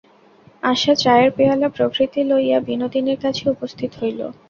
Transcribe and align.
আশা 0.63 0.93
চায়ের 0.95 1.29
পেয়ালা 1.37 1.67
প্রভৃতি 1.75 2.21
লইয়া 2.29 2.59
বিনোদিনীর 2.67 3.19
কাছে 3.23 3.43
উপস্থিত 3.49 3.91
হইল। 3.99 4.19